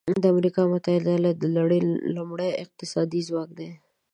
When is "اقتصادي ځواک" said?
2.63-3.49